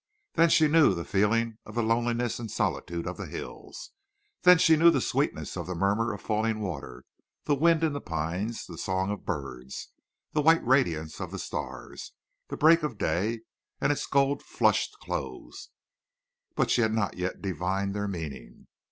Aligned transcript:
Then 0.33 0.49
she 0.49 0.67
knew 0.67 0.95
the 0.95 1.05
feeling 1.05 1.59
of 1.63 1.75
the 1.75 1.83
loneliness 1.83 2.39
and 2.39 2.49
solitude 2.49 3.05
of 3.05 3.17
the 3.17 3.27
hills. 3.27 3.91
Then 4.41 4.57
she 4.57 4.75
knew 4.75 4.89
the 4.89 4.99
sweetness 4.99 5.55
of 5.55 5.67
the 5.67 5.75
murmur 5.75 6.11
of 6.11 6.23
falling 6.23 6.59
water, 6.59 7.03
the 7.43 7.53
wind 7.53 7.83
in 7.83 7.93
the 7.93 8.01
pines, 8.01 8.65
the 8.65 8.79
song 8.79 9.11
of 9.11 9.27
birds, 9.27 9.89
the 10.33 10.41
white 10.41 10.65
radiance 10.65 11.21
of 11.21 11.29
the 11.29 11.37
stars, 11.37 12.13
the 12.47 12.57
break 12.57 12.81
of 12.81 12.97
day 12.97 13.41
and 13.79 13.91
its 13.91 14.07
gold 14.07 14.41
flushed 14.41 14.97
close. 15.03 15.69
But 16.55 16.71
she 16.71 16.81
had 16.81 16.93
not 16.93 17.17
yet 17.17 17.39
divined 17.39 17.93
their 17.93 18.07
meaning. 18.07 18.65